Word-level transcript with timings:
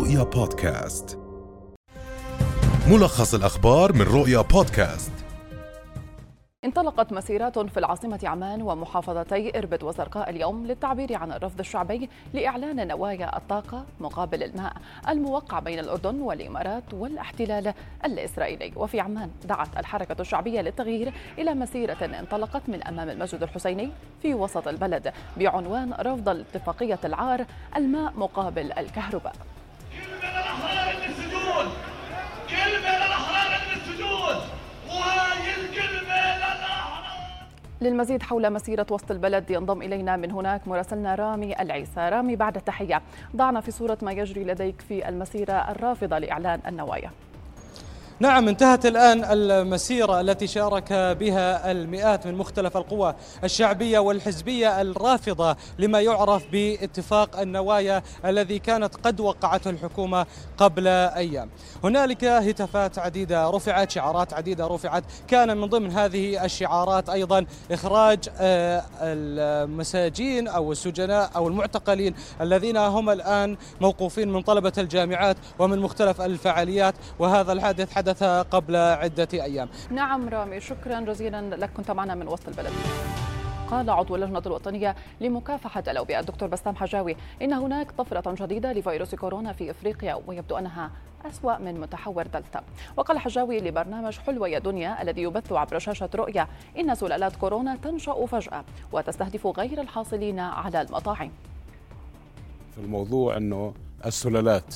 رؤيا 0.00 0.22
بودكاست. 0.22 1.18
ملخص 2.90 3.34
الأخبار 3.34 3.92
من 3.92 4.02
رؤيا 4.02 4.40
بودكاست. 4.40 5.12
انطلقت 6.64 7.12
مسيرات 7.12 7.58
في 7.58 7.76
العاصمة 7.76 8.20
عمان 8.22 8.62
ومحافظتي 8.62 9.58
إربد 9.58 9.82
وزرقاء 9.82 10.30
اليوم 10.30 10.66
للتعبير 10.66 11.16
عن 11.16 11.32
الرفض 11.32 11.58
الشعبي 11.58 12.08
لإعلان 12.34 12.88
نوايا 12.88 13.36
الطاقة 13.36 13.84
مقابل 14.00 14.42
الماء 14.42 14.72
الموقع 15.08 15.58
بين 15.58 15.78
الأردن 15.78 16.20
والإمارات 16.20 16.94
والاحتلال 16.94 17.74
الإسرائيلي. 18.04 18.72
وفي 18.76 19.00
عمان 19.00 19.30
دعت 19.44 19.76
الحركة 19.78 20.20
الشعبية 20.20 20.60
للتغيير 20.60 21.12
إلى 21.38 21.54
مسيرة 21.54 22.04
انطلقت 22.20 22.62
من 22.68 22.82
أمام 22.82 23.10
المسجد 23.10 23.42
الحسيني 23.42 23.90
في 24.22 24.34
وسط 24.34 24.68
البلد 24.68 25.12
بعنوان 25.36 25.92
رفض 25.92 26.28
الاتفاقية 26.28 26.98
العار 27.04 27.46
الماء 27.76 28.12
مقابل 28.16 28.72
الكهرباء. 28.72 29.34
للمزيد 37.82 38.22
حول 38.22 38.52
مسيرة 38.52 38.86
وسط 38.90 39.10
البلد 39.10 39.50
ينضم 39.50 39.82
إلينا 39.82 40.16
من 40.16 40.30
هناك 40.30 40.68
مراسلنا 40.68 41.14
رامي 41.14 41.60
العيسى. 41.62 42.08
رامي 42.08 42.36
بعد 42.36 42.56
التحية. 42.56 43.02
ضعنا 43.36 43.60
في 43.60 43.70
صورة 43.70 43.98
ما 44.02 44.12
يجري 44.12 44.44
لديك 44.44 44.80
في 44.80 45.08
المسيرة 45.08 45.52
الرافضة 45.52 46.18
لإعلان 46.18 46.60
النوايا. 46.66 47.10
نعم 48.20 48.48
انتهت 48.48 48.86
الآن 48.86 49.24
المسيرة 49.24 50.20
التي 50.20 50.46
شارك 50.46 50.92
بها 50.92 51.70
المئات 51.70 52.26
من 52.26 52.34
مختلف 52.34 52.76
القوى 52.76 53.14
الشعبية 53.44 53.98
والحزبية 53.98 54.80
الرافضة 54.80 55.56
لما 55.78 56.00
يعرف 56.00 56.42
باتفاق 56.52 57.40
النوايا 57.40 58.02
الذي 58.24 58.58
كانت 58.58 58.94
قد 58.94 59.20
وقعته 59.20 59.70
الحكومة 59.70 60.26
قبل 60.58 60.86
أيام. 60.86 61.50
هنالك 61.84 62.24
هتافات 62.24 62.98
عديدة 62.98 63.50
رفعت 63.50 63.90
شعارات 63.90 64.34
عديدة 64.34 64.66
رفعت. 64.66 65.04
كان 65.28 65.56
من 65.56 65.66
ضمن 65.66 65.90
هذه 65.90 66.44
الشعارات 66.44 67.08
أيضا 67.08 67.46
إخراج 67.70 68.18
آه، 68.38 68.84
المساجين 69.02 70.48
أو 70.48 70.72
السجناء 70.72 71.30
أو 71.36 71.48
المعتقلين 71.48 72.14
الذين 72.40 72.76
هم 72.76 73.10
الآن 73.10 73.56
موقوفين 73.80 74.32
من 74.32 74.42
طلبة 74.42 74.72
الجامعات 74.78 75.36
ومن 75.58 75.78
مختلف 75.78 76.20
الفعاليات. 76.20 76.94
وهذا 77.18 77.52
الحادث 77.52 77.92
حدث 77.92 78.09
قبل 78.50 78.76
عدة 78.76 79.28
أيام. 79.32 79.68
نعم 79.90 80.28
رامي 80.28 80.60
شكرا 80.60 81.00
جزيلا 81.00 81.56
لك 81.56 81.70
كنت 81.72 81.90
معنا 81.90 82.14
من 82.14 82.28
وسط 82.28 82.48
البلد. 82.48 82.72
قال 83.70 83.90
عضو 83.90 84.16
اللجنة 84.16 84.42
الوطنية 84.46 84.96
لمكافحة 85.20 85.82
الأوبئة 85.88 86.20
الدكتور 86.20 86.48
بسام 86.48 86.76
حجاوي 86.76 87.16
إن 87.42 87.52
هناك 87.52 87.90
طفرة 87.90 88.34
جديدة 88.44 88.72
لفيروس 88.72 89.14
كورونا 89.14 89.52
في 89.52 89.70
إفريقيا 89.70 90.20
ويبدو 90.26 90.56
أنها 90.56 90.90
أسوأ 91.26 91.58
من 91.58 91.80
متحور 91.80 92.26
دلتا. 92.26 92.62
وقال 92.96 93.18
حجاوي 93.18 93.60
لبرنامج 93.60 94.18
حلوة 94.18 94.48
يا 94.48 94.58
دنيا 94.58 95.02
الذي 95.02 95.22
يبث 95.22 95.52
عبر 95.52 95.78
شاشة 95.78 96.08
رؤيا 96.14 96.46
إن 96.78 96.94
سلالات 96.94 97.36
كورونا 97.36 97.76
تنشأ 97.76 98.26
فجأة 98.26 98.64
وتستهدف 98.92 99.46
غير 99.46 99.80
الحاصلين 99.80 100.38
على 100.38 100.82
المطاعم. 100.82 101.30
في 102.74 102.78
الموضوع 102.78 103.36
أنه 103.36 103.74
السلالات 104.06 104.74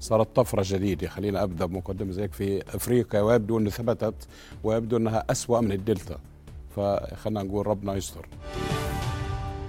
صارت 0.00 0.36
طفرة 0.36 0.62
جديدة. 0.66 1.08
خلينا 1.08 1.42
أبدأ 1.42 1.66
بمقدمة 1.66 2.12
زيك 2.12 2.32
في 2.32 2.62
أفريقيا. 2.76 3.20
ويبدو 3.20 3.58
إنه 3.58 3.70
ثبتت 3.70 4.14
ويبدو 4.64 4.96
إنها 4.96 5.24
أسوأ 5.30 5.60
من 5.60 5.72
الدلتا. 5.72 6.18
فخلينا 6.76 7.42
نقول 7.42 7.66
ربنا 7.66 7.94
يستر. 7.94 8.28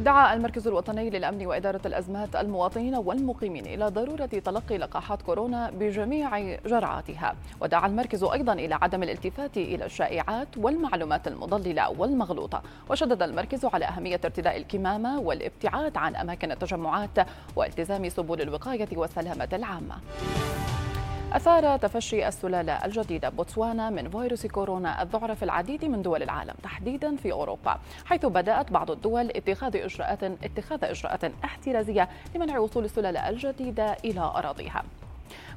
دعا 0.00 0.34
المركز 0.34 0.66
الوطني 0.66 1.10
للأمن 1.10 1.46
وإدارة 1.46 1.80
الأزمات 1.86 2.36
المواطنين 2.36 2.94
والمقيمين 2.94 3.66
إلى 3.66 3.86
ضرورة 3.86 4.26
تلقي 4.26 4.78
لقاحات 4.78 5.22
كورونا 5.22 5.70
بجميع 5.70 6.56
جرعاتها. 6.66 7.34
ودعا 7.60 7.86
المركز 7.86 8.24
أيضا 8.24 8.52
إلى 8.52 8.74
عدم 8.74 9.02
الالتفات 9.02 9.56
إلى 9.56 9.84
الشائعات 9.84 10.48
والمعلومات 10.56 11.28
المضللة 11.28 11.90
والمغلوطة. 11.90 12.62
وشدد 12.90 13.22
المركز 13.22 13.64
على 13.64 13.84
أهمية 13.84 14.20
ارتداء 14.24 14.56
الكمامة 14.56 15.20
والابتعاد 15.20 15.96
عن 15.96 16.16
أماكن 16.16 16.52
التجمعات 16.52 17.26
والتزام 17.56 18.08
سبل 18.08 18.42
الوقاية 18.42 18.88
والسلامة 18.96 19.48
العامة. 19.52 19.94
أثار 21.32 21.76
تفشي 21.76 22.28
السلالة 22.28 22.84
الجديدة 22.84 23.28
بوتسوانا 23.28 23.90
من 23.90 24.10
فيروس 24.10 24.46
كورونا 24.46 25.02
الذعر 25.02 25.34
في 25.34 25.42
العديد 25.42 25.84
من 25.84 26.02
دول 26.02 26.22
العالم 26.22 26.54
تحديدا 26.62 27.16
في 27.16 27.32
أوروبا 27.32 27.78
حيث 28.04 28.26
بدأت 28.26 28.72
بعض 28.72 28.90
الدول 28.90 29.30
اتخاذ 29.30 29.76
إجراءات 29.76 30.24
اتخاذ 30.24 30.84
إجراءات 30.84 31.24
احترازية 31.44 32.08
لمنع 32.34 32.58
وصول 32.58 32.84
السلالة 32.84 33.28
الجديدة 33.28 33.96
إلى 34.04 34.20
أراضيها. 34.20 34.82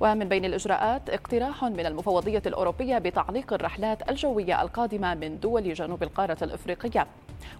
ومن 0.00 0.28
بين 0.28 0.44
الإجراءات 0.44 1.10
اقتراح 1.10 1.64
من 1.64 1.86
المفوضية 1.86 2.42
الأوروبية 2.46 2.98
بتعليق 2.98 3.52
الرحلات 3.52 4.10
الجوية 4.10 4.62
القادمة 4.62 5.14
من 5.14 5.40
دول 5.40 5.74
جنوب 5.74 6.02
القارة 6.02 6.36
الإفريقية. 6.42 7.06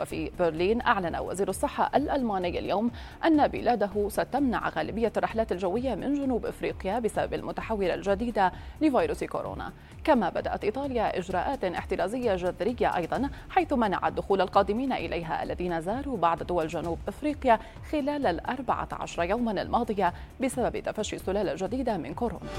وفي 0.00 0.30
برلين 0.38 0.80
أعلن 0.80 1.16
وزير 1.16 1.48
الصحة 1.48 1.90
الألماني 1.94 2.58
اليوم 2.58 2.90
أن 3.24 3.48
بلاده 3.48 4.08
ستمنع 4.08 4.68
غالبية 4.68 5.12
الرحلات 5.16 5.52
الجوية 5.52 5.94
من 5.94 6.14
جنوب 6.14 6.46
إفريقيا 6.46 6.98
بسبب 6.98 7.34
المتحورة 7.34 7.94
الجديدة 7.94 8.52
لفيروس 8.80 9.24
كورونا. 9.24 9.72
كما 10.04 10.28
بدأت 10.28 10.64
إيطاليا 10.64 11.18
إجراءات 11.18 11.64
احترازية 11.64 12.34
جذرية 12.34 12.96
أيضا 12.96 13.30
حيث 13.50 13.72
منعت 13.72 14.12
دخول 14.12 14.40
القادمين 14.40 14.92
إليها 14.92 15.42
الذين 15.42 15.80
زاروا 15.80 16.16
بعض 16.16 16.42
دول 16.42 16.66
جنوب 16.66 16.98
إفريقيا 17.08 17.58
خلال 17.92 18.26
الأربعة 18.26 18.88
عشر 18.92 19.22
يوما 19.22 19.62
الماضية 19.62 20.12
بسبب 20.40 20.78
تفشي 20.78 21.18
سلالة 21.18 21.54
جديدة 21.66 21.96
من 21.96 22.14
كورونا. 22.14 22.50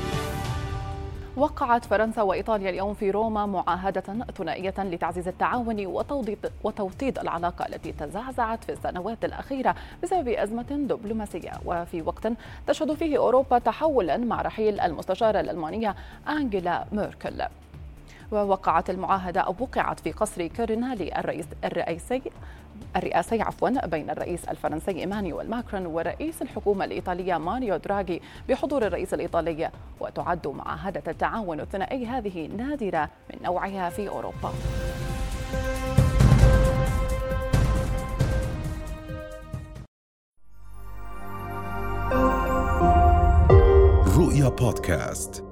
وقعت 1.38 1.86
فرنسا 1.86 2.22
وإيطاليا 2.22 2.70
اليوم 2.70 2.94
في 2.94 3.12
روما 3.12 3.46
معاهدة 3.46 4.04
ثنائية 4.38 4.74
لتعزيز 4.78 5.28
التعاون 5.28 5.86
وتوطيد 6.64 7.20
العلاقة 7.20 7.66
التي 7.68 7.92
تزعزعت 7.92 8.64
في 8.64 8.72
السنوات 8.72 9.26
الأخيرة 9.26 9.76
بسبب 10.04 10.28
أزمة 10.28 10.64
دبلوماسية. 10.64 11.52
وفي 11.66 12.02
وقت 12.02 12.28
تشهد 12.68 12.94
فيه 12.94 13.18
أوروبا 13.18 13.60
تحولا 13.60 14.18
مع 14.18 14.42
رحيل 14.42 14.80
المستشاره 14.80 15.40
الالمانيه 15.40 15.96
أنجيلا 16.30 16.86
ميركل. 16.92 17.44
ووقعت 18.32 18.90
المعاهدة 18.90 19.42
أو 19.42 19.56
وقعت 19.60 20.00
في 20.00 20.12
قصر 20.12 20.48
كيرنا 20.48 20.96
للرئيس 20.96 21.46
الرئيسي 21.64 22.22
الرئاسي 22.96 23.42
عفوا 23.42 23.86
بين 23.86 24.10
الرئيس 24.10 24.46
الفرنسي 24.46 24.92
إيمانويل 24.92 25.50
ماكرون 25.50 25.86
ورئيس 25.86 26.42
الحكومة 26.42 26.86
الإيطالية 26.86 27.38
ماريو 27.38 27.78
دراغي 27.78 28.22
بحضور 28.50 28.86
الرئيس 28.86 29.14
الإيطالي 29.14 29.70
وتعد 30.00 30.48
معاهده 30.48 31.04
التعاون 31.08 31.60
الثنائي 31.60 32.06
هذه 32.06 32.48
نادرة 32.48 33.10
من 33.34 33.44
نوعها 33.44 33.90
في 33.90 34.10
أوروبا. 34.10 34.52
رؤيا 44.18 44.50
بودكاست 44.50 45.49